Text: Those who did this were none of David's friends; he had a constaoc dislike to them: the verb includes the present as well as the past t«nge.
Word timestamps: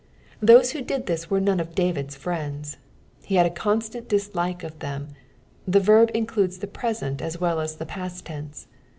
Those 0.41 0.71
who 0.71 0.81
did 0.81 1.05
this 1.05 1.29
were 1.29 1.39
none 1.39 1.59
of 1.59 1.75
David's 1.75 2.15
friends; 2.15 2.77
he 3.23 3.35
had 3.35 3.45
a 3.45 3.51
constaoc 3.51 4.07
dislike 4.07 4.57
to 4.61 4.71
them: 4.71 5.09
the 5.67 5.79
verb 5.79 6.09
includes 6.15 6.57
the 6.57 6.65
present 6.65 7.21
as 7.21 7.39
well 7.39 7.59
as 7.59 7.75
the 7.75 7.85
past 7.85 8.25
t«nge. 8.25 8.65